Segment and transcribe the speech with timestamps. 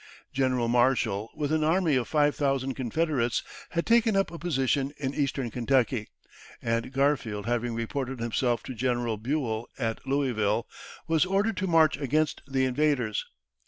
[0.33, 5.51] General Marshall, with an army of 5000 Confederates, had taken up a position in Eastern
[5.51, 6.07] Kentucky;
[6.59, 10.65] and Garfield, having reported himself to General Buell at Louisville,
[11.07, 13.27] was ordered to march against the invaders.